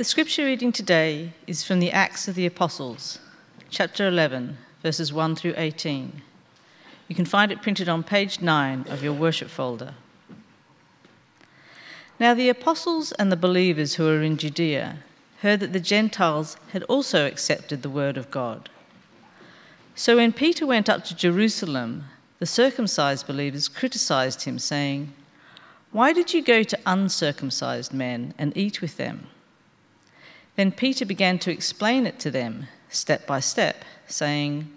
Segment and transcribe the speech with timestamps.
[0.00, 3.18] The scripture reading today is from the Acts of the Apostles,
[3.68, 6.22] chapter 11, verses 1 through 18.
[7.06, 9.92] You can find it printed on page 9 of your worship folder.
[12.18, 15.00] Now, the apostles and the believers who were in Judea
[15.42, 18.70] heard that the Gentiles had also accepted the word of God.
[19.94, 22.04] So when Peter went up to Jerusalem,
[22.38, 25.12] the circumcised believers criticized him, saying,
[25.92, 29.26] Why did you go to uncircumcised men and eat with them?
[30.60, 34.70] Then Peter began to explain it to them, step by step, saying,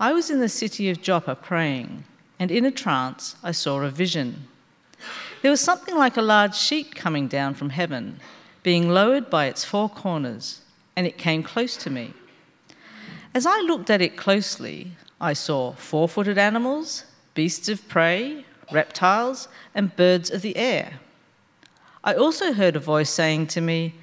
[0.00, 2.04] I was in the city of Joppa praying,
[2.38, 4.48] and in a trance I saw a vision.
[5.42, 8.18] There was something like a large sheet coming down from heaven,
[8.62, 10.62] being lowered by its four corners,
[10.96, 12.14] and it came close to me.
[13.34, 19.48] As I looked at it closely, I saw four footed animals, beasts of prey, reptiles,
[19.74, 20.94] and birds of the air.
[22.02, 23.96] I also heard a voice saying to me,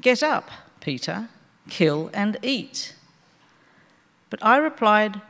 [0.00, 0.50] Get up,
[0.80, 1.28] Peter,
[1.68, 2.94] kill and eat.
[4.30, 5.20] But I replied,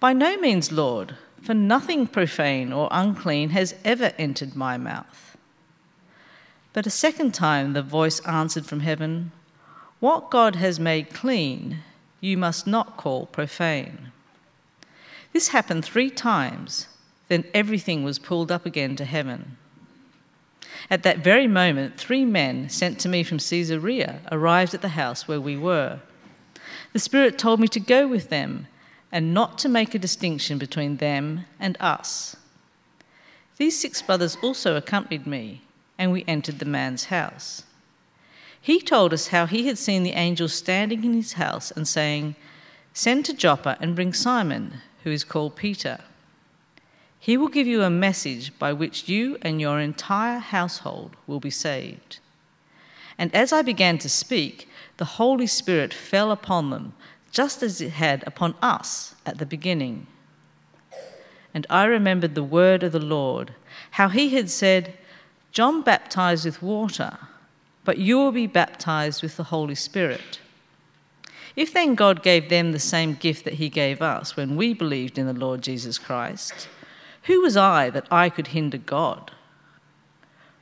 [0.00, 5.36] By no means, Lord, for nothing profane or unclean has ever entered my mouth.
[6.72, 9.32] But a second time the voice answered from heaven,
[10.00, 11.78] What God has made clean,
[12.20, 14.12] you must not call profane.
[15.32, 16.88] This happened three times,
[17.28, 19.56] then everything was pulled up again to heaven.
[20.90, 25.28] At that very moment, three men sent to me from Caesarea arrived at the house
[25.28, 26.00] where we were.
[26.92, 28.66] The Spirit told me to go with them
[29.12, 32.36] and not to make a distinction between them and us.
[33.56, 35.62] These six brothers also accompanied me,
[35.98, 37.64] and we entered the man's house.
[38.60, 42.36] He told us how he had seen the angel standing in his house and saying,
[42.92, 46.00] Send to Joppa and bring Simon, who is called Peter.
[47.20, 51.50] He will give you a message by which you and your entire household will be
[51.50, 52.20] saved.
[53.18, 56.92] And as I began to speak, the Holy Spirit fell upon them,
[57.32, 60.06] just as it had upon us at the beginning.
[61.52, 63.54] And I remembered the word of the Lord,
[63.92, 64.96] how he had said,
[65.50, 67.18] John baptized with water,
[67.84, 70.38] but you will be baptized with the Holy Spirit.
[71.56, 75.18] If then God gave them the same gift that he gave us when we believed
[75.18, 76.68] in the Lord Jesus Christ,
[77.24, 79.30] who was I that I could hinder God?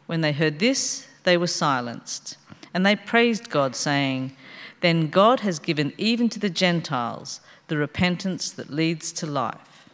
[0.07, 2.37] When they heard this, they were silenced,
[2.73, 4.37] and they praised God, saying,
[4.81, 9.89] Then God has given even to the Gentiles the repentance that leads to life.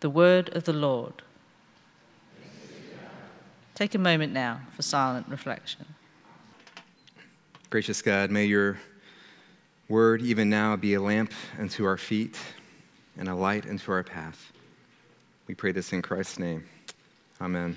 [0.00, 1.22] The word of the Lord.
[3.74, 5.86] Take a moment now for silent reflection.
[7.70, 8.78] Gracious God, may your
[9.88, 12.36] word even now be a lamp unto our feet
[13.16, 14.52] and a light unto our path.
[15.48, 16.62] We pray this in Christ's name.
[17.40, 17.74] Amen.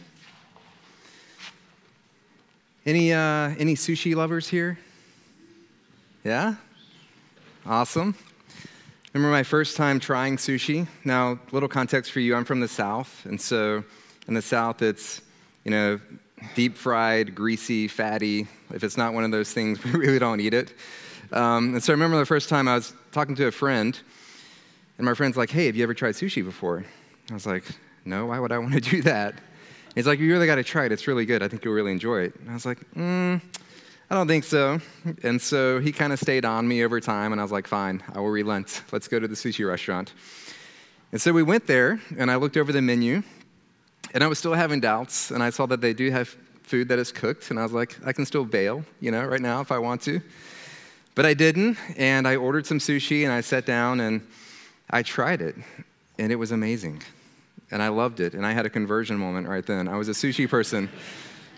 [2.86, 4.78] Any, uh, any sushi lovers here?
[6.26, 6.56] Yeah?
[7.66, 8.14] Awesome.
[9.14, 10.86] Remember my first time trying sushi?
[11.06, 13.86] Now, little context for you I'm from the South, and so
[14.28, 15.22] in the South, it's,
[15.64, 15.98] you know,
[16.56, 18.50] deep fried, greasy, fatty.
[18.74, 20.74] If it's not one of those things, we really don't eat it.
[21.32, 23.98] Um, and so I remember the first time I was talking to a friend,
[24.98, 26.84] and my friend's like, hey, have you ever tried sushi before?
[27.32, 27.64] I was like,
[28.04, 29.36] no, why would I want to do that?
[29.96, 30.92] He's like, you really got to try it.
[30.92, 31.42] It's really good.
[31.42, 32.36] I think you'll really enjoy it.
[32.36, 33.42] And I was like, mm,
[34.10, 34.82] I don't think so.
[35.24, 38.04] And so he kind of stayed on me over time, and I was like, fine,
[38.14, 38.84] I will relent.
[38.92, 40.12] Let's go to the sushi restaurant.
[41.14, 43.24] And so we went there, and I looked over the menu,
[44.14, 47.00] and I was still having doubts, and I saw that they do have food that
[47.00, 49.72] is cooked, and I was like, I can still bail, you know, right now if
[49.72, 50.22] I want to.
[51.16, 54.22] But I didn't, and I ordered some sushi, and I sat down, and
[54.90, 55.56] I tried it,
[56.18, 57.02] and it was amazing.
[57.72, 59.88] And I loved it, and I had a conversion moment right then.
[59.88, 60.90] I was a sushi person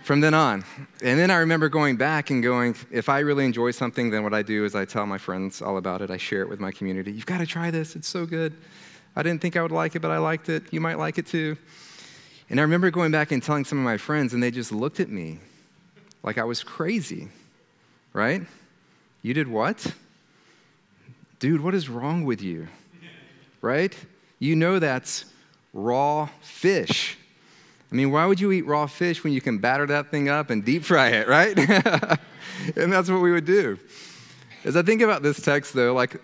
[0.04, 0.64] from then on.
[1.02, 4.34] And then I remember going back and going, if I really enjoy something, then what
[4.34, 6.10] I do is I tell my friends all about it.
[6.10, 7.10] I share it with my community.
[7.10, 8.54] You've got to try this, it's so good.
[9.16, 10.64] I didn't think I would like it, but I liked it.
[10.72, 11.56] You might like it too.
[12.50, 15.00] And I remember going back and telling some of my friends, and they just looked
[15.00, 15.38] at me
[16.22, 17.28] like I was crazy,
[18.12, 18.42] right?
[19.22, 19.94] You did what?
[21.38, 22.68] Dude, what is wrong with you?
[23.62, 23.96] Right?
[24.38, 25.24] You know that's
[25.74, 27.18] raw fish.
[27.92, 30.48] I mean, why would you eat raw fish when you can batter that thing up
[30.48, 31.56] and deep fry it, right?
[32.76, 33.78] and that's what we would do.
[34.64, 36.20] As I think about this text, though, like,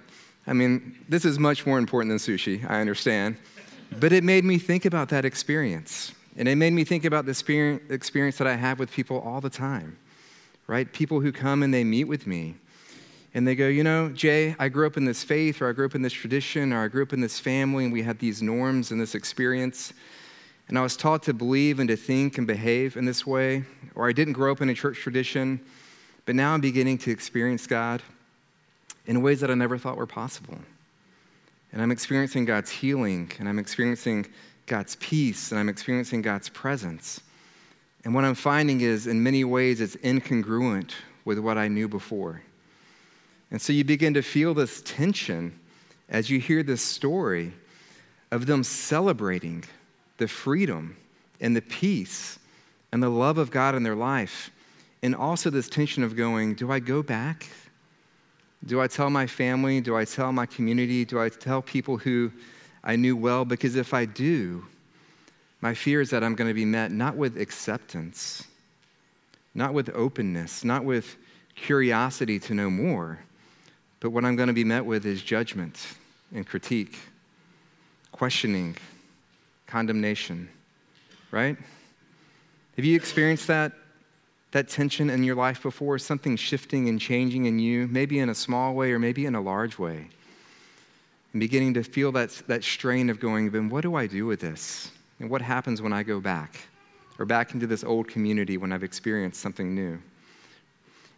[0.46, 3.36] I mean, this is much more important than sushi, I understand.
[3.98, 6.12] But it made me think about that experience.
[6.36, 9.50] And it made me think about the experience that I have with people all the
[9.50, 9.98] time,
[10.66, 10.90] right?
[10.90, 12.54] People who come and they meet with me
[13.32, 15.86] and they go, you know, Jay, I grew up in this faith, or I grew
[15.86, 18.42] up in this tradition, or I grew up in this family, and we had these
[18.42, 19.92] norms and this experience.
[20.68, 23.64] And I was taught to believe and to think and behave in this way.
[23.94, 25.60] Or I didn't grow up in a church tradition,
[26.26, 28.02] but now I'm beginning to experience God
[29.06, 30.58] in ways that I never thought were possible.
[31.72, 34.26] And I'm experiencing God's healing, and I'm experiencing
[34.66, 37.20] God's peace, and I'm experiencing God's presence.
[38.04, 40.92] And what I'm finding is, in many ways, it's incongruent
[41.24, 42.42] with what I knew before.
[43.50, 45.58] And so you begin to feel this tension
[46.08, 47.52] as you hear this story
[48.30, 49.64] of them celebrating
[50.18, 50.96] the freedom
[51.40, 52.38] and the peace
[52.92, 54.50] and the love of God in their life.
[55.02, 57.48] And also this tension of going, do I go back?
[58.66, 59.80] Do I tell my family?
[59.80, 61.04] Do I tell my community?
[61.04, 62.30] Do I tell people who
[62.84, 63.44] I knew well?
[63.44, 64.66] Because if I do,
[65.60, 68.44] my fear is that I'm going to be met not with acceptance,
[69.54, 71.16] not with openness, not with
[71.54, 73.18] curiosity to know more,
[74.00, 75.78] but what I'm going to be met with is judgment
[76.34, 76.98] and critique,
[78.12, 78.76] questioning,
[79.66, 80.48] condemnation,
[81.30, 81.56] right?
[82.76, 83.72] Have you experienced that,
[84.52, 85.98] that tension in your life before?
[85.98, 89.40] Something shifting and changing in you, maybe in a small way or maybe in a
[89.40, 90.08] large way?
[91.32, 94.40] And beginning to feel that, that strain of going, then what do I do with
[94.40, 94.90] this?
[95.20, 96.58] And what happens when I go back
[97.18, 100.00] or back into this old community when I've experienced something new?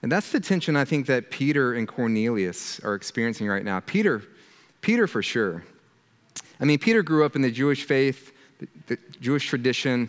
[0.03, 3.79] And that's the tension I think that Peter and Cornelius are experiencing right now.
[3.81, 4.23] Peter,
[4.81, 5.65] Peter for sure.
[6.61, 10.09] I mean, Peter grew up in the Jewish faith, the, the Jewish tradition.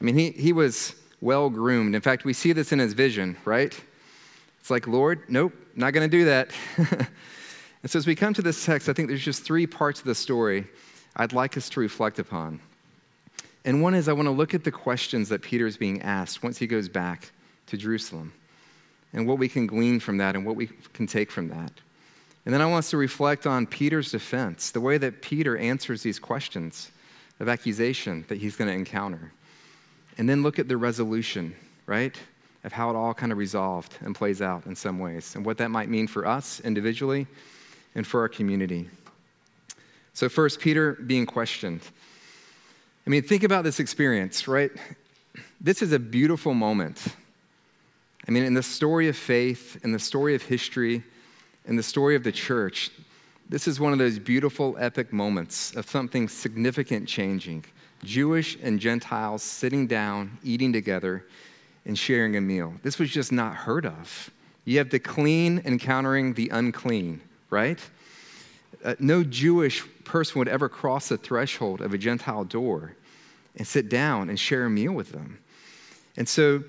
[0.00, 1.96] I mean, he, he was well groomed.
[1.96, 3.78] In fact, we see this in his vision, right?
[4.60, 6.50] It's like, Lord, nope, not going to do that.
[6.76, 10.06] and so as we come to this text, I think there's just three parts of
[10.06, 10.66] the story
[11.16, 12.60] I'd like us to reflect upon.
[13.64, 16.44] And one is I want to look at the questions that Peter is being asked
[16.44, 17.30] once he goes back
[17.66, 18.32] to Jerusalem
[19.12, 21.72] and what we can glean from that and what we can take from that.
[22.44, 26.02] And then I want us to reflect on Peter's defense, the way that Peter answers
[26.02, 26.90] these questions
[27.38, 29.32] of accusation that he's going to encounter.
[30.18, 31.54] And then look at the resolution,
[31.86, 32.16] right?
[32.64, 35.58] Of how it all kind of resolved and plays out in some ways, and what
[35.58, 37.26] that might mean for us individually
[37.94, 38.88] and for our community.
[40.14, 41.80] So, first, Peter being questioned.
[43.06, 44.70] I mean, think about this experience, right?
[45.60, 47.02] This is a beautiful moment
[48.26, 51.02] I mean, in the story of faith, in the story of history,
[51.66, 52.90] in the story of the church,
[53.48, 57.64] this is one of those beautiful, epic moments of something significant changing.
[58.04, 61.26] Jewish and Gentiles sitting down, eating together,
[61.84, 62.74] and sharing a meal.
[62.82, 64.30] This was just not heard of.
[64.64, 67.20] You have the clean encountering the unclean,
[67.50, 67.78] right?
[68.84, 72.96] Uh, no Jewish person would ever cross the threshold of a Gentile door
[73.56, 75.38] and sit down and share a meal with them.
[76.16, 76.64] And so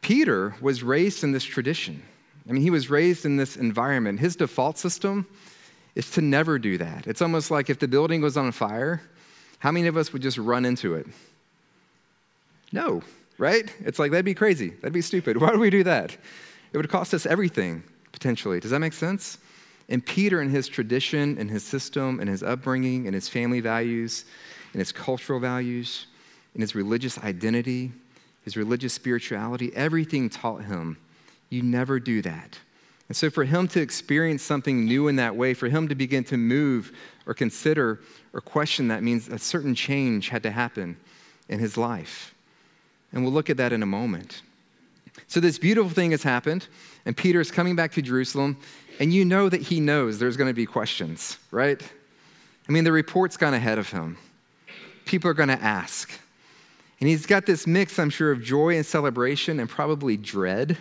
[0.00, 2.02] Peter was raised in this tradition.
[2.48, 4.20] I mean, he was raised in this environment.
[4.20, 5.26] His default system
[5.94, 7.06] is to never do that.
[7.06, 9.02] It's almost like if the building was on fire,
[9.58, 11.06] how many of us would just run into it?
[12.72, 13.02] No,
[13.36, 13.72] right?
[13.80, 14.70] It's like, that'd be crazy.
[14.70, 15.36] That'd be stupid.
[15.40, 16.16] Why do we do that?
[16.72, 18.60] It would cost us everything, potentially.
[18.60, 19.38] Does that make sense?
[19.88, 24.26] And Peter, in his tradition, in his system, in his upbringing, in his family values,
[24.74, 26.06] in his cultural values,
[26.54, 27.90] in his religious identity,
[28.48, 30.96] his religious spirituality, everything taught him
[31.50, 32.58] you never do that.
[33.08, 36.24] And so, for him to experience something new in that way, for him to begin
[36.24, 36.92] to move
[37.26, 38.00] or consider
[38.32, 40.96] or question that means a certain change had to happen
[41.48, 42.34] in his life.
[43.12, 44.42] And we'll look at that in a moment.
[45.26, 46.68] So, this beautiful thing has happened,
[47.04, 48.58] and Peter is coming back to Jerusalem,
[48.98, 51.82] and you know that he knows there's going to be questions, right?
[52.68, 54.16] I mean, the report's gone ahead of him.
[55.04, 56.10] People are going to ask.
[57.00, 60.76] And he's got this mix, I'm sure, of joy and celebration and probably dread.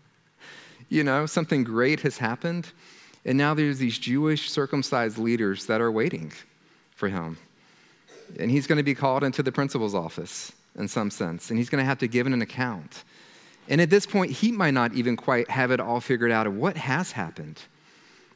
[0.88, 2.70] you know, something great has happened.
[3.24, 6.32] And now there's these Jewish circumcised leaders that are waiting
[6.94, 7.38] for him.
[8.38, 11.68] And he's going to be called into the principal's office in some sense, and he's
[11.68, 13.02] going to have to give an account.
[13.68, 16.54] And at this point, he might not even quite have it all figured out of
[16.54, 17.60] what has happened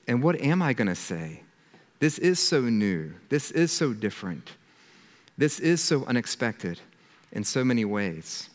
[0.06, 1.42] and what am I going to say?
[2.00, 3.14] This is so new.
[3.28, 4.50] This is so different.
[5.38, 6.80] This is so unexpected
[7.34, 8.48] in so many ways.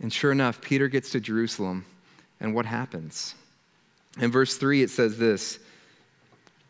[0.00, 1.86] And sure enough, Peter gets to Jerusalem,
[2.40, 3.34] and what happens?
[4.20, 5.58] In verse 3, it says this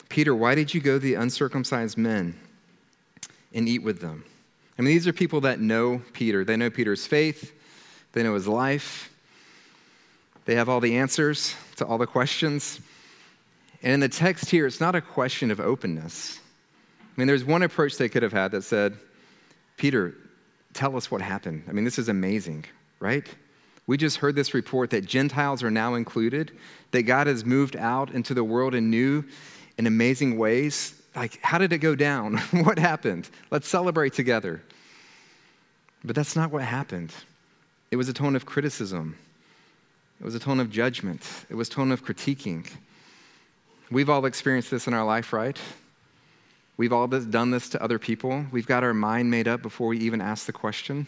[0.09, 2.38] Peter, why did you go to the uncircumcised men
[3.52, 4.25] and eat with them?
[4.78, 6.45] I mean, these are people that know Peter.
[6.45, 7.52] They know Peter's faith,
[8.12, 9.11] they know his life,
[10.45, 12.81] they have all the answers to all the questions.
[13.83, 16.38] And in the text here, it's not a question of openness.
[17.00, 18.97] I mean, there's one approach they could have had that said,
[19.76, 20.14] Peter,
[20.75, 21.64] tell us what happened.
[21.69, 22.64] I mean, this is amazing,
[23.00, 23.26] right?
[23.87, 26.52] We just heard this report that Gentiles are now included,
[26.90, 29.25] that God has moved out into the world in new
[29.78, 31.00] and amazing ways.
[31.14, 32.38] Like, how did it go down?
[32.50, 33.28] what happened?
[33.50, 34.62] Let's celebrate together.
[36.04, 37.12] But that's not what happened.
[37.90, 39.16] It was a tone of criticism.
[40.21, 41.23] It was a tone of judgment.
[41.50, 42.66] It was a tone of critiquing.
[43.90, 45.59] We've all experienced this in our life, right?
[46.76, 48.47] We've all done this to other people.
[48.50, 51.07] We've got our mind made up before we even ask the question.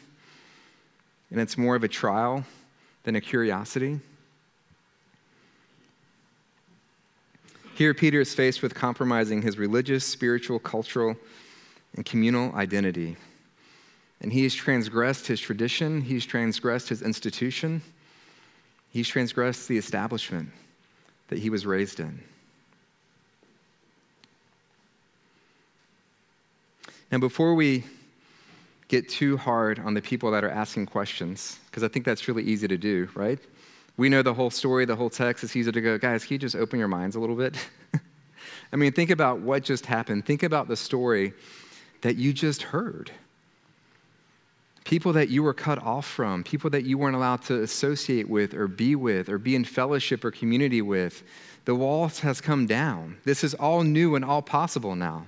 [1.30, 2.44] And it's more of a trial
[3.02, 4.00] than a curiosity.
[7.75, 11.16] Here, Peter is faced with compromising his religious, spiritual, cultural,
[11.94, 13.16] and communal identity.
[14.20, 17.82] And he has transgressed his tradition, he's transgressed his institution,
[18.90, 20.50] he's transgressed the establishment
[21.28, 22.23] that he was raised in.
[27.12, 27.84] Now, before we
[28.88, 32.42] get too hard on the people that are asking questions, because I think that's really
[32.42, 33.38] easy to do, right?
[33.96, 35.42] We know the whole story, the whole text.
[35.44, 37.56] It's easy to go, guys, can you just open your minds a little bit?
[38.72, 40.26] I mean, think about what just happened.
[40.26, 41.32] Think about the story
[42.02, 43.10] that you just heard.
[44.84, 48.54] People that you were cut off from, people that you weren't allowed to associate with
[48.54, 51.25] or be with or be in fellowship or community with.
[51.64, 53.16] The wall has come down.
[53.25, 55.26] This is all new and all possible now.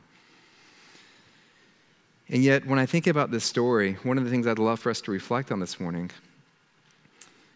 [2.30, 4.90] And yet, when I think about this story, one of the things I'd love for
[4.90, 6.11] us to reflect on this morning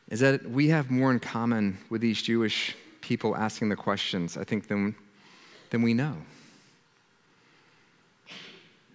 [0.09, 4.45] is that we have more in common with these Jewish people asking the questions, I
[4.45, 4.95] think, than,
[5.71, 6.17] than we know.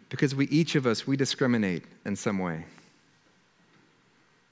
[0.10, 2.66] Because we, each of us, we discriminate in some way.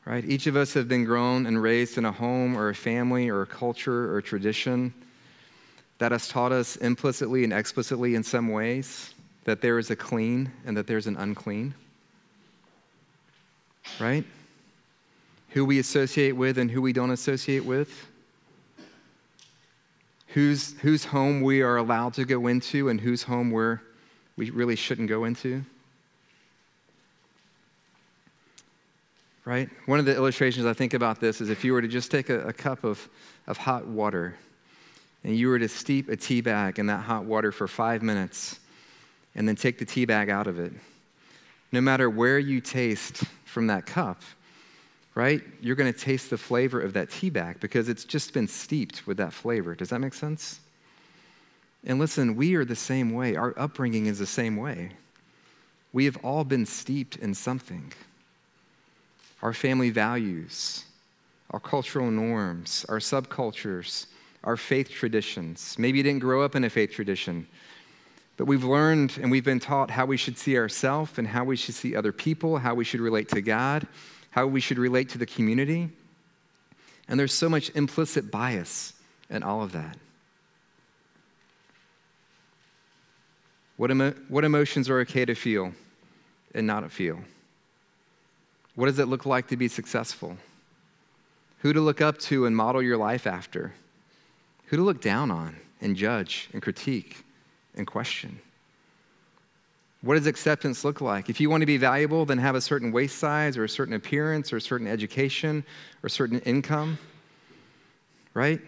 [0.06, 0.24] Right?
[0.26, 3.42] Each of us have been grown and raised in a home or a family or
[3.42, 4.94] a culture or a tradition
[5.98, 9.15] that has taught us implicitly and explicitly in some ways
[9.46, 11.74] that there is a clean and that there's an unclean.
[14.00, 14.26] Right?
[15.50, 18.08] Who we associate with and who we don't associate with.
[20.30, 23.80] Whose, whose home we are allowed to go into and whose home we're,
[24.36, 25.64] we really shouldn't go into.
[29.46, 29.70] Right?
[29.86, 32.30] One of the illustrations I think about this is if you were to just take
[32.30, 33.08] a, a cup of,
[33.46, 34.36] of hot water
[35.24, 38.60] and you were to steep a tea bag in that hot water for five minutes
[39.36, 40.74] and then take the tea bag out of it.
[41.72, 44.22] No matter where you taste from that cup,
[45.14, 48.48] right, you're going to taste the flavor of that tea bag because it's just been
[48.48, 49.76] steeped with that flavor.
[49.76, 50.60] Does that make sense?
[51.86, 53.36] And listen, we are the same way.
[53.36, 54.92] Our upbringing is the same way.
[55.94, 57.94] We have all been steeped in something.
[59.42, 60.86] Our family values,
[61.52, 64.08] our cultural norms, our subcultures,
[64.44, 65.76] our faith traditions.
[65.78, 67.48] Maybe you didn't grow up in a faith tradition.
[68.38, 71.56] But we've learned and we've been taught how we should see ourselves and how we
[71.56, 73.88] should see other people, how we should relate to God,
[74.32, 75.90] how we should relate to the community.
[77.08, 78.94] And there's so much implicit bias
[79.30, 79.98] in all of that.
[83.78, 85.74] What, emo- what emotions are okay to feel
[86.54, 87.20] and not feel?
[88.76, 90.38] What does it look like to be successful?
[91.60, 93.74] Who to look up to and model your life after?
[94.68, 97.25] Who to look down on and judge and critique?
[97.76, 98.40] And question.
[100.02, 101.30] What does acceptance look like?
[101.30, 103.96] If you want to be valuable, then have a certain waist size or a certain
[103.96, 105.64] appearance or a certain education
[106.04, 107.00] or a certain income,
[108.36, 108.62] right?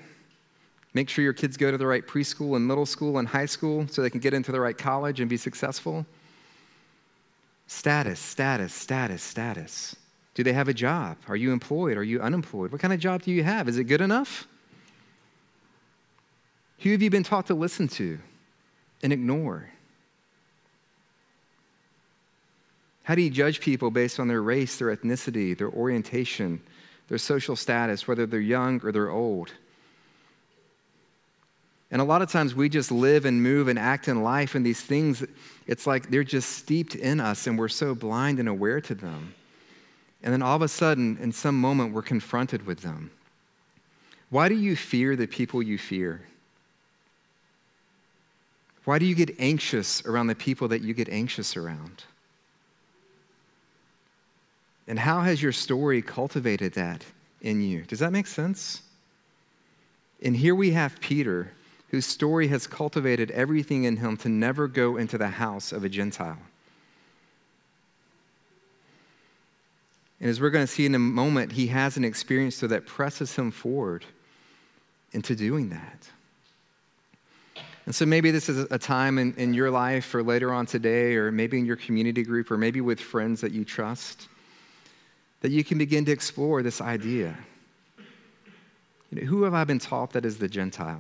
[0.96, 3.88] Make sure your kids go to the right preschool and middle school and high school
[3.88, 6.08] so they can get into the right college and be successful.
[7.68, 9.96] Status, status, status, status.
[10.34, 11.18] Do they have a job?
[11.28, 11.98] Are you employed?
[11.98, 12.72] Are you unemployed?
[12.72, 13.68] What kind of job do you have?
[13.68, 14.48] Is it good enough?
[16.80, 18.18] Who have you been taught to listen to?
[19.04, 19.70] And ignore?
[23.04, 26.62] How do you judge people based on their race, their ethnicity, their orientation,
[27.08, 29.54] their social status, whether they're young or they're old?
[31.90, 34.66] And a lot of times we just live and move and act in life, and
[34.66, 35.24] these things,
[35.68, 39.34] it's like they're just steeped in us, and we're so blind and aware to them.
[40.22, 43.12] And then all of a sudden, in some moment, we're confronted with them.
[44.30, 46.24] Why do you fear the people you fear?
[48.88, 52.06] Why do you get anxious around the people that you get anxious around?
[54.88, 57.04] And how has your story cultivated that
[57.42, 57.82] in you?
[57.82, 58.84] Does that make sense?
[60.24, 61.52] And here we have Peter,
[61.90, 65.90] whose story has cultivated everything in him to never go into the house of a
[65.90, 66.40] Gentile.
[70.22, 72.86] And as we're going to see in a moment, he has an experience so that
[72.86, 74.06] presses him forward
[75.12, 76.08] into doing that.
[77.88, 81.16] And so maybe this is a time in, in your life or later on today,
[81.16, 84.28] or maybe in your community group, or maybe with friends that you trust,
[85.40, 87.34] that you can begin to explore this idea.
[89.10, 91.00] You know, who have I been taught that is the Gentile?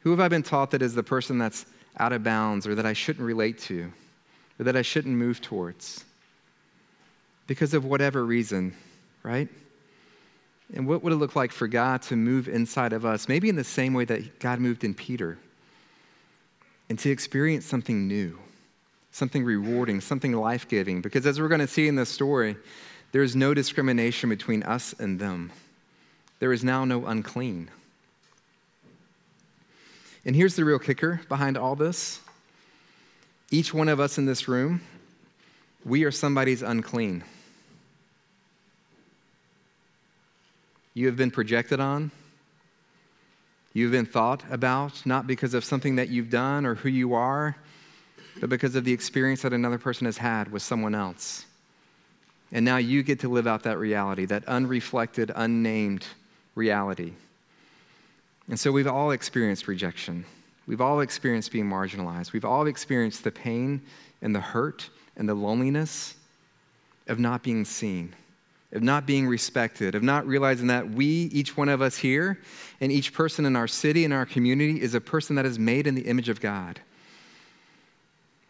[0.00, 1.64] Who have I been taught that is the person that's
[1.96, 3.90] out of bounds or that I shouldn't relate to
[4.60, 6.04] or that I shouldn't move towards?
[7.46, 8.74] Because of whatever reason,
[9.22, 9.48] right?
[10.72, 13.56] And what would it look like for God to move inside of us, maybe in
[13.56, 15.38] the same way that God moved in Peter,
[16.88, 18.38] and to experience something new,
[19.12, 21.02] something rewarding, something life giving?
[21.02, 22.56] Because as we're going to see in this story,
[23.12, 25.52] there is no discrimination between us and them.
[26.40, 27.70] There is now no unclean.
[30.24, 32.20] And here's the real kicker behind all this
[33.50, 34.80] each one of us in this room,
[35.84, 37.22] we are somebody's unclean.
[40.94, 42.10] You have been projected on.
[43.72, 47.56] You've been thought about, not because of something that you've done or who you are,
[48.40, 51.46] but because of the experience that another person has had with someone else.
[52.52, 56.06] And now you get to live out that reality, that unreflected, unnamed
[56.54, 57.14] reality.
[58.48, 60.24] And so we've all experienced rejection.
[60.66, 62.32] We've all experienced being marginalized.
[62.32, 63.82] We've all experienced the pain
[64.22, 66.14] and the hurt and the loneliness
[67.08, 68.14] of not being seen,
[68.74, 72.40] of not being respected, of not realizing that we, each one of us here,
[72.80, 75.86] and each person in our city and our community is a person that is made
[75.86, 76.80] in the image of God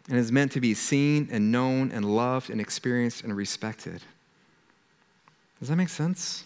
[0.09, 4.01] and is meant to be seen and known and loved and experienced and respected.
[5.59, 6.43] Does that make sense?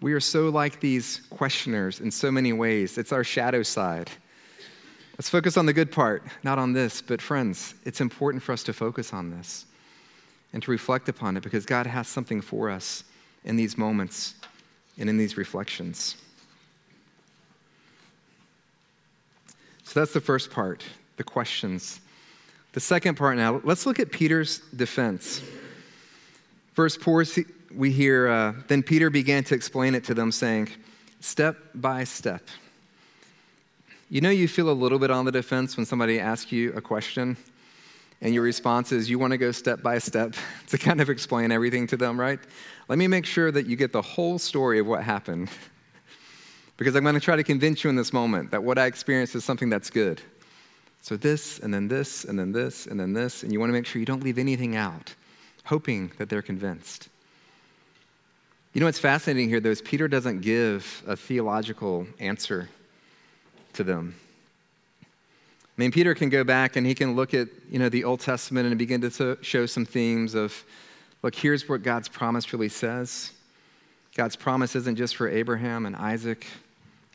[0.00, 2.98] We are so like these questioners in so many ways.
[2.98, 4.10] It's our shadow side.
[5.16, 7.00] Let's focus on the good part, not on this.
[7.00, 9.66] But, friends, it's important for us to focus on this
[10.54, 13.02] and to reflect upon it because God has something for us
[13.44, 14.34] in these moments
[14.96, 16.16] and in these reflections.
[19.82, 20.82] So, that's the first part
[21.16, 22.00] the questions.
[22.72, 25.42] The second part now, let's look at Peter's defense.
[26.74, 27.24] Verse 4,
[27.74, 30.68] we hear, uh, then Peter began to explain it to them, saying,
[31.20, 32.42] step by step.
[34.10, 36.80] You know, you feel a little bit on the defense when somebody asks you a
[36.80, 37.36] question,
[38.24, 40.34] and your response is, you want to go step by step
[40.68, 42.40] to kind of explain everything to them, right?
[42.88, 45.50] Let me make sure that you get the whole story of what happened.
[46.78, 49.34] because I'm going to try to convince you in this moment that what I experienced
[49.34, 50.22] is something that's good.
[51.02, 53.74] So, this, and then this, and then this, and then this, and you want to
[53.74, 55.14] make sure you don't leave anything out,
[55.66, 57.10] hoping that they're convinced.
[58.72, 62.70] You know what's fascinating here, though, is Peter doesn't give a theological answer
[63.74, 64.14] to them.
[65.76, 68.20] I mean, Peter can go back and he can look at, you know, the Old
[68.20, 70.64] Testament and begin to show some themes of,
[71.22, 73.32] look, here's what God's promise really says.
[74.14, 76.46] God's promise isn't just for Abraham and Isaac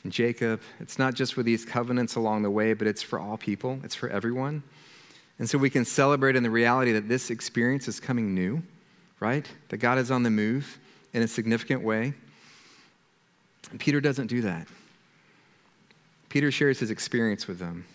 [0.03, 0.61] and Jacob.
[0.81, 3.79] It's not just for these covenants along the way, but it's for all people.
[3.83, 4.63] It's for everyone.
[5.37, 8.61] And so we can celebrate in the reality that this experience is coming new,
[9.21, 9.49] right?
[9.69, 10.77] That God is on the move
[11.13, 12.13] in a significant way.
[13.71, 14.67] And Peter doesn't do that.
[16.27, 17.85] Peter shares his experience with them,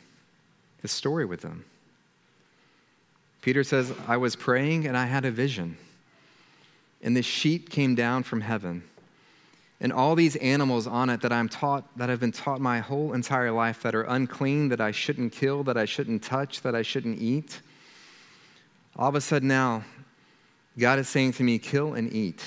[0.85, 1.65] his story with them.
[3.41, 5.79] Peter says, I was praying and I had a vision.
[7.03, 8.85] And this sheet came down from heaven.
[9.81, 13.15] And all these animals on it that I'm taught, that I've been taught my whole
[13.15, 16.83] entire life that are unclean, that I shouldn't kill, that I shouldn't touch, that I
[16.83, 17.63] shouldn't eat.
[18.95, 19.85] All of a sudden now,
[20.79, 22.45] God is saying to me, kill and eat.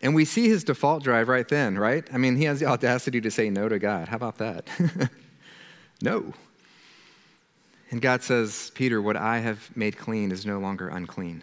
[0.00, 2.08] And we see his default drive right then, right?
[2.12, 4.06] I mean, he has the audacity to say no to God.
[4.06, 4.68] How about that?
[6.02, 6.32] no.
[7.92, 11.42] And God says, Peter, what I have made clean is no longer unclean.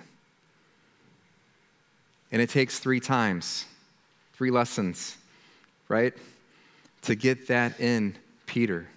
[2.31, 3.65] And it takes three times,
[4.33, 5.15] three lessons,
[5.89, 6.12] right,
[7.03, 8.15] to get that in
[8.47, 8.88] Peter.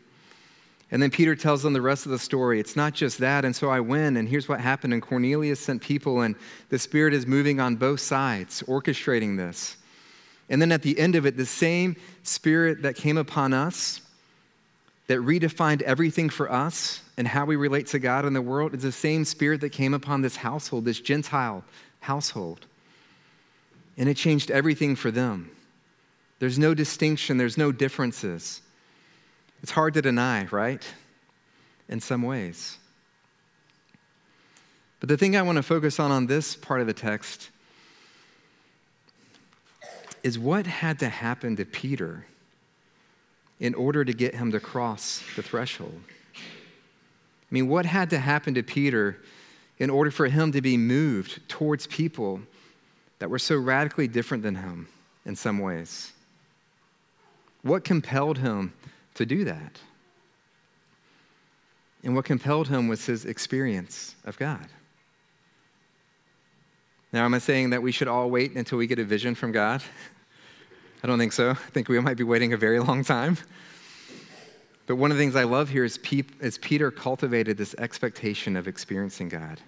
[0.91, 2.59] And then Peter tells them the rest of the story.
[2.59, 3.45] It's not just that.
[3.45, 4.95] And so I went, and here's what happened.
[4.95, 6.37] And Cornelius sent people, and
[6.71, 9.77] the Spirit is moving on both sides, orchestrating this.
[10.49, 14.01] And then at the end of it, the same Spirit that came upon us,
[15.07, 18.83] that redefined everything for us and how we relate to God in the world, is
[18.83, 21.63] the same Spirit that came upon this household, this Gentile
[22.01, 22.67] household.
[23.97, 25.49] And it changed everything for them.
[26.41, 28.61] There's no distinction, there's no differences.
[29.63, 30.85] It's hard to deny, right?
[31.89, 32.77] In some ways.
[34.99, 37.51] But the thing I want to focus on on this part of the text
[40.25, 42.27] is what had to happen to Peter
[43.61, 46.03] in order to get him to cross the threshold.
[47.53, 49.19] I mean, what had to happen to Peter
[49.79, 52.41] in order for him to be moved towards people
[53.19, 54.89] that were so radically different than him
[55.27, 56.13] in some ways?
[57.63, 58.73] What compelled him
[59.15, 59.81] to do that.
[62.03, 64.67] And what compelled him was his experience of God.
[67.13, 69.53] Now, am I saying that we should all wait until we get a vision from
[69.53, 69.83] God?
[71.05, 71.51] I don't think so.
[71.51, 73.37] I think we might be waiting a very long time.
[74.87, 75.99] But one of the things I love here is,
[76.41, 79.61] is Peter cultivated this expectation of experiencing God.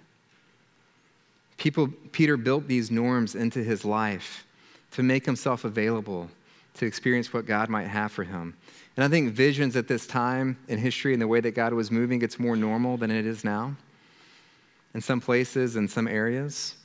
[1.57, 4.45] People, Peter built these norms into his life
[4.91, 6.29] to make himself available
[6.75, 8.55] to experience what God might have for him.
[8.97, 11.91] And I think visions at this time in history and the way that God was
[11.91, 13.75] moving, it's more normal than it is now
[14.93, 16.75] in some places, in some areas.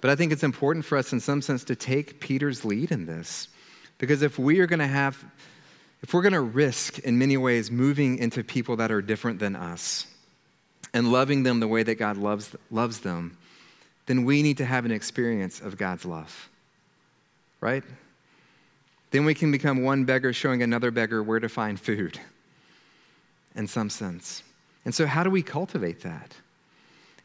[0.00, 3.06] But I think it's important for us, in some sense, to take Peter's lead in
[3.06, 3.48] this.
[3.98, 5.24] Because if we are going to have,
[6.02, 9.56] if we're going to risk in many ways moving into people that are different than
[9.56, 10.06] us
[10.92, 13.36] and loving them the way that God loves, loves them,
[14.06, 16.48] then we need to have an experience of God's love,
[17.60, 17.82] right?
[19.10, 22.18] Then we can become one beggar showing another beggar where to find food,
[23.56, 24.42] in some sense.
[24.84, 26.32] And so, how do we cultivate that?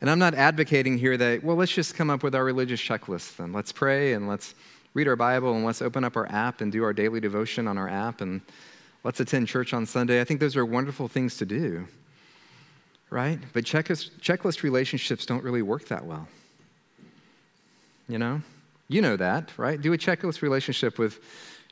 [0.02, 3.36] And I'm not advocating here that, well, let's just come up with our religious checklist
[3.36, 3.54] then.
[3.54, 4.56] Let's pray and let's
[4.94, 7.78] read our Bible and let's open up our app and do our daily devotion on
[7.78, 8.42] our app and
[9.04, 10.20] let's attend church on Sunday.
[10.20, 11.88] I think those are wonderful things to do,
[13.10, 13.40] right?
[13.54, 16.28] But checklist, checklist relationships don't really work that well.
[18.08, 18.42] You know?
[18.90, 19.82] You know that, right?
[19.82, 21.20] Do a checklist relationship with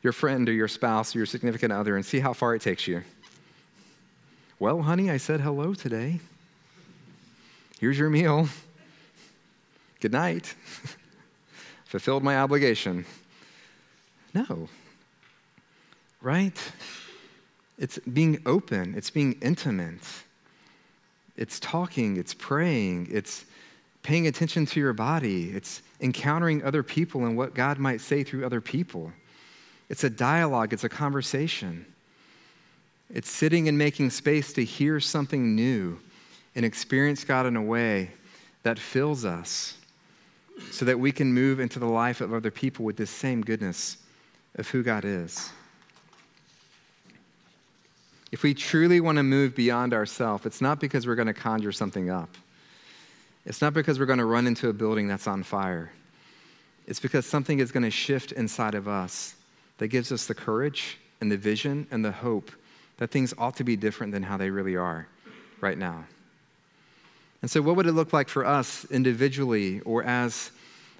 [0.02, 2.88] your friend or your spouse or your significant other and see how far it takes
[2.88, 3.04] you.
[4.58, 6.22] Well, honey, I said hello today.
[7.80, 8.48] Here's your meal.
[10.00, 10.56] Good night.
[11.90, 13.04] Fulfilled my obligation.
[14.36, 14.70] No.
[16.22, 16.56] Right?
[17.80, 20.04] It's being open, it's being intimate,
[21.36, 23.44] it's talking, it's praying, it's
[24.04, 28.46] paying attention to your body, it's encountering other people and what God might say through
[28.46, 29.12] other people.
[29.90, 31.88] It's a dialogue, it's a conversation.
[33.12, 36.00] It's sitting and making space to hear something new
[36.54, 38.12] and experience God in a way
[38.62, 39.76] that fills us
[40.72, 43.98] so that we can move into the life of other people with this same goodness
[44.56, 45.52] of who God is.
[48.32, 51.72] If we truly want to move beyond ourselves, it's not because we're going to conjure
[51.72, 52.30] something up.
[53.46, 55.92] It's not because we're going to run into a building that's on fire.
[56.86, 59.36] It's because something is going to shift inside of us
[59.78, 62.52] that gives us the courage and the vision and the hope
[62.98, 65.08] that things ought to be different than how they really are
[65.62, 66.06] right now.
[67.42, 70.52] And so, what would it look like for us individually or as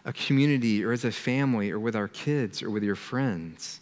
[0.06, 3.80] a community or as a family or with our kids or with your friends?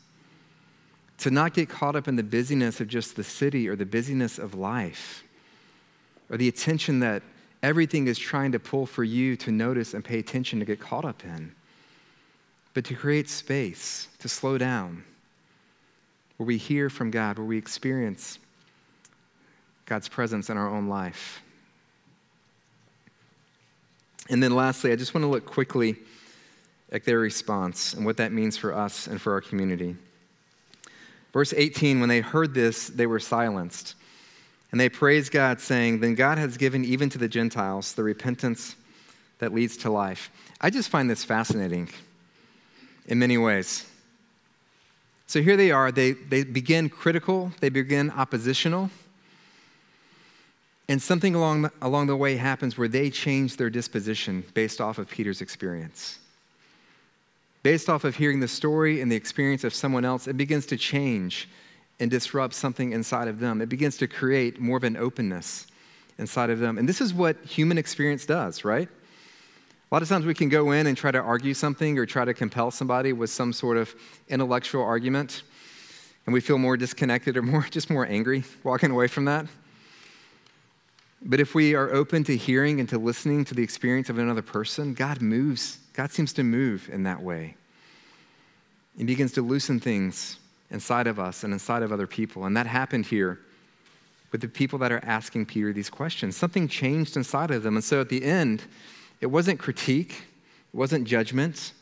[1.19, 4.37] To not get caught up in the busyness of just the city or the busyness
[4.37, 5.23] of life
[6.29, 7.23] or the attention that
[7.63, 11.05] everything is trying to pull for you to notice and pay attention to get caught
[11.05, 11.51] up in
[12.77, 15.03] but to create space, to slow down,
[16.37, 18.37] where we hear from God, where we experience
[19.87, 21.41] God's presence in our own life.
[24.29, 25.97] And then lastly, I just want to look quickly
[26.91, 29.95] at their response and what that means for us and for our community.
[31.33, 33.95] Verse 18 when they heard this, they were silenced.
[34.71, 38.75] And they praised God, saying, Then God has given even to the Gentiles the repentance
[39.39, 40.29] that leads to life.
[40.59, 41.89] I just find this fascinating
[43.05, 43.89] in many ways.
[45.27, 48.89] So here they are, they, they begin critical, they begin oppositional.
[50.89, 54.97] And something along the, along the way happens where they change their disposition based off
[54.97, 56.19] of Peter's experience.
[57.61, 60.77] Based off of hearing the story and the experience of someone else, it begins to
[60.77, 61.49] change
[61.99, 63.61] and disrupt something inside of them.
[63.61, 65.67] It begins to create more of an openness
[66.17, 66.77] inside of them.
[66.77, 68.87] And this is what human experience does, right?
[68.87, 72.25] A lot of times we can go in and try to argue something or try
[72.25, 73.93] to compel somebody with some sort of
[74.29, 75.43] intellectual argument,
[76.25, 79.45] and we feel more disconnected or more just more angry walking away from that.
[81.21, 84.41] But if we are open to hearing and to listening to the experience of another
[84.41, 85.79] person, God moves.
[85.93, 87.55] God seems to move in that way.
[88.97, 90.37] He begins to loosen things
[90.69, 92.45] inside of us and inside of other people.
[92.45, 93.39] And that happened here
[94.31, 96.35] with the people that are asking Peter these questions.
[96.35, 97.75] Something changed inside of them.
[97.75, 98.63] And so at the end,
[99.21, 100.11] it wasn't critique,
[100.73, 101.73] it wasn't judgment.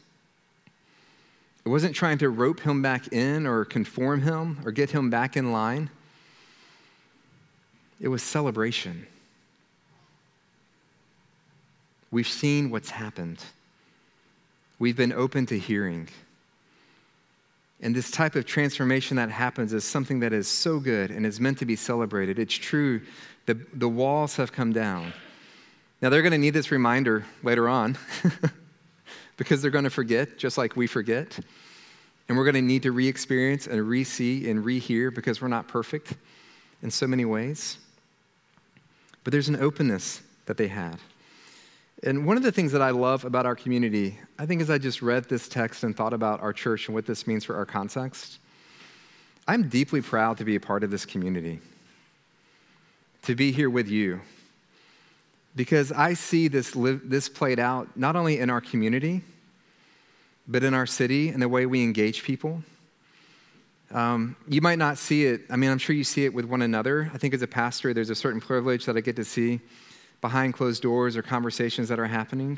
[1.66, 5.36] It wasn't trying to rope him back in or conform him or get him back
[5.36, 5.90] in line.
[8.00, 9.08] It was celebration.
[12.16, 13.44] We've seen what's happened.
[14.80, 16.08] We've been open to hearing.
[17.82, 21.42] And this type of transformation that happens is something that is so good and is
[21.42, 22.40] meant to be celebrated.
[22.40, 23.02] It's true.
[23.48, 25.12] The, the walls have come down.
[26.02, 27.98] Now, they're going to need this reminder later on
[29.36, 31.38] because they're going to forget, just like we forget.
[32.30, 35.42] And we're going to need to re experience and re see and re hear because
[35.42, 36.14] we're not perfect
[36.82, 37.78] in so many ways.
[39.26, 40.98] But there's an openness that they had.
[42.04, 44.78] And one of the things that I love about our community, I think as I
[44.78, 47.66] just read this text and thought about our church and what this means for our
[47.66, 48.40] context,
[49.48, 51.60] I'm deeply proud to be a part of this community,
[53.24, 54.22] to be here with you,
[55.56, 59.22] because I see this, this played out not only in our community,
[60.48, 62.62] but in our city and the way we engage people.
[63.92, 65.42] Um, you might not see it.
[65.50, 67.10] I mean, I'm sure you see it with one another.
[67.14, 69.62] I think as a pastor, there's a certain privilege that I get to see
[70.26, 72.58] behind closed doors or conversations that are happening.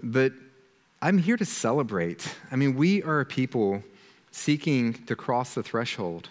[0.00, 0.32] But
[1.02, 2.32] I'm here to celebrate.
[2.52, 3.82] I mean, we are a people
[4.30, 6.28] seeking to cross the threshold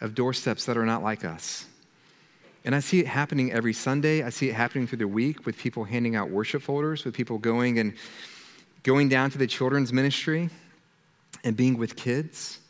[0.00, 1.66] of doorsteps that are not like us.
[2.64, 4.22] And I see it happening every Sunday.
[4.22, 7.36] I see it happening through the week with people handing out worship folders, with people
[7.36, 7.92] going and
[8.82, 10.48] going down to the children's ministry
[11.44, 12.60] and being with kids,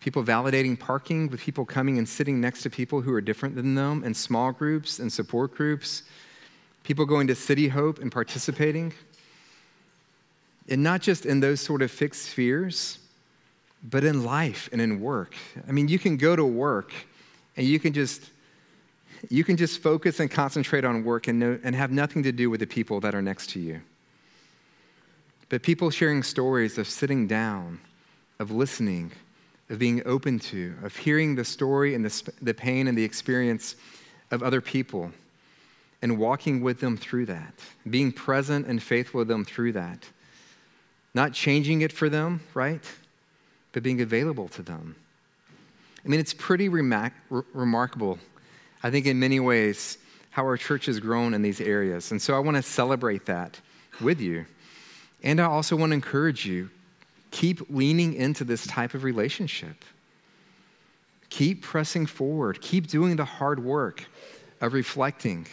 [0.00, 3.74] people validating parking, with people coming and sitting next to people who are different than
[3.74, 6.02] them in small groups and support groups,
[6.82, 8.92] people going to City Hope and participating.
[10.68, 12.98] And not just in those sort of fixed spheres,
[13.82, 15.34] but in life and in work.
[15.68, 16.92] I mean, you can go to work
[17.56, 18.30] and you can just
[19.28, 22.60] you can just focus and concentrate on work and, and have nothing to do with
[22.60, 23.82] the people that are next to you.
[25.50, 27.80] But people sharing stories of sitting down,
[28.38, 29.12] of listening,
[29.70, 33.76] of being open to, of hearing the story and the, the pain and the experience
[34.32, 35.12] of other people
[36.02, 37.54] and walking with them through that,
[37.88, 40.08] being present and faithful with them through that.
[41.14, 42.82] Not changing it for them, right?
[43.72, 44.96] But being available to them.
[46.04, 47.12] I mean, it's pretty remar-
[47.52, 48.18] remarkable,
[48.82, 49.98] I think, in many ways,
[50.30, 52.10] how our church has grown in these areas.
[52.10, 53.60] And so I want to celebrate that
[54.00, 54.46] with you.
[55.22, 56.70] And I also want to encourage you
[57.30, 59.84] keep leaning into this type of relationship.
[61.28, 62.60] Keep pressing forward.
[62.60, 64.04] Keep doing the hard work
[64.60, 65.46] of reflecting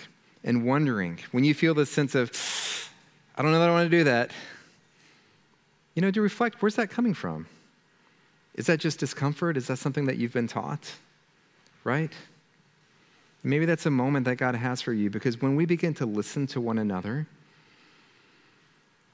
[0.44, 1.20] and wondering.
[1.32, 2.32] When you feel this sense of,
[3.36, 4.32] I don't know that I want to do that,
[5.94, 7.48] you know, to reflect where's that coming from?
[8.56, 9.56] Is that just discomfort?
[9.56, 10.92] Is that something that you've been taught?
[11.84, 12.12] Right?
[13.44, 16.48] Maybe that's a moment that God has for you because when we begin to listen
[16.48, 17.28] to one another,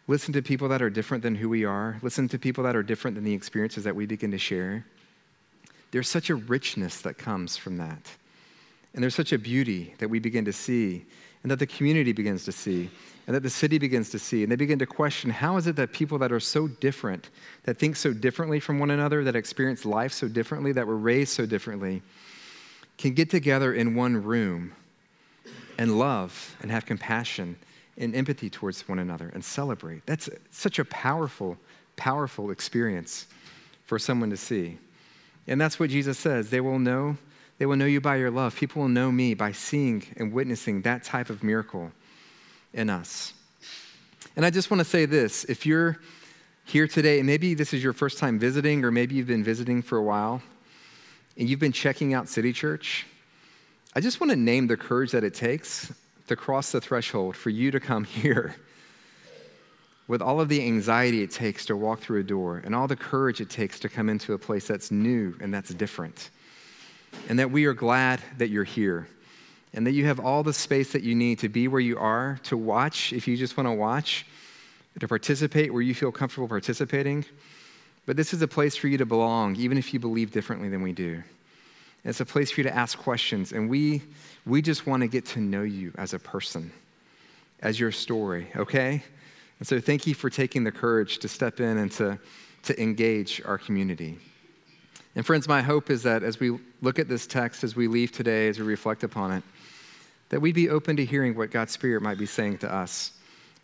[0.07, 2.83] listen to people that are different than who we are, listen to people that are
[2.83, 4.85] different than the experiences that we begin to share.
[5.91, 8.11] There's such a richness that comes from that.
[8.93, 11.05] And there's such a beauty that we begin to see,
[11.41, 12.89] and that the community begins to see,
[13.25, 14.43] and that the city begins to see.
[14.43, 17.29] And they begin to question how is it that people that are so different,
[17.63, 21.31] that think so differently from one another, that experience life so differently, that were raised
[21.31, 22.01] so differently,
[22.97, 24.73] can get together in one room
[25.77, 27.55] and love and have compassion
[27.97, 30.05] and empathy towards one another and celebrate.
[30.05, 31.57] That's such a powerful,
[31.95, 33.27] powerful experience
[33.85, 34.77] for someone to see.
[35.47, 36.49] And that's what Jesus says.
[36.49, 37.17] They will know,
[37.57, 38.55] they will know you by your love.
[38.55, 41.91] People will know me by seeing and witnessing that type of miracle
[42.73, 43.33] in us.
[44.35, 45.99] And I just want to say this if you're
[46.65, 49.81] here today, and maybe this is your first time visiting, or maybe you've been visiting
[49.81, 50.41] for a while,
[51.37, 53.05] and you've been checking out City Church,
[53.95, 55.91] I just want to name the courage that it takes
[56.27, 58.55] to cross the threshold for you to come here
[60.07, 62.95] with all of the anxiety it takes to walk through a door and all the
[62.95, 66.29] courage it takes to come into a place that's new and that's different.
[67.29, 69.07] And that we are glad that you're here
[69.73, 72.39] and that you have all the space that you need to be where you are,
[72.43, 74.25] to watch if you just want to watch,
[74.99, 77.25] to participate where you feel comfortable participating.
[78.05, 80.81] But this is a place for you to belong, even if you believe differently than
[80.81, 81.23] we do.
[82.05, 84.01] It's a place for you to ask questions, and we
[84.45, 86.71] we just want to get to know you as a person,
[87.61, 89.01] as your story, okay?
[89.59, 92.19] And so thank you for taking the courage to step in and to,
[92.63, 94.17] to engage our community.
[95.15, 98.11] And friends, my hope is that as we look at this text, as we leave
[98.11, 99.43] today, as we reflect upon it,
[100.29, 103.11] that we'd be open to hearing what God's Spirit might be saying to us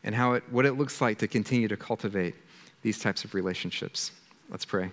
[0.03, 2.35] and how it, what it looks like to continue to cultivate
[2.83, 4.11] these types of relationships.
[4.49, 4.91] Let's pray.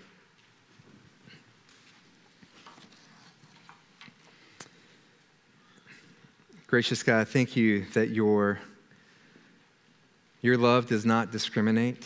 [6.68, 8.58] Gracious God, thank you that your,
[10.42, 12.04] your love does not discriminate,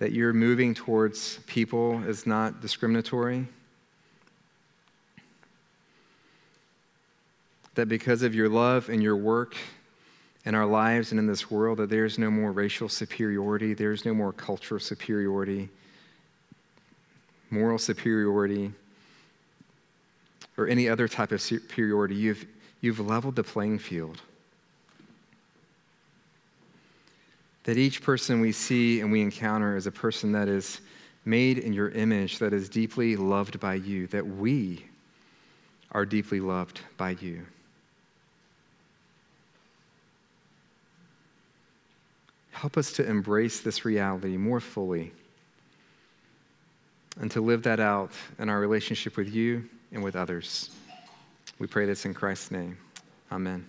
[0.00, 3.46] that your moving towards people is not discriminatory,
[7.76, 9.56] that because of your love and your work
[10.44, 14.12] in our lives and in this world, that there's no more racial superiority, there's no
[14.12, 15.68] more cultural superiority,
[17.50, 18.72] moral superiority
[20.56, 22.14] or any other type of superiority.
[22.14, 22.46] You've,
[22.80, 24.20] you've leveled the playing field.
[27.64, 30.80] That each person we see and we encounter is a person that is
[31.24, 34.86] made in your image, that is deeply loved by you, that we
[35.90, 37.44] are deeply loved by you.
[42.52, 45.12] Help us to embrace this reality more fully
[47.20, 50.70] and to live that out in our relationship with you and with others.
[51.58, 52.76] We pray this in Christ's name.
[53.32, 53.66] Amen.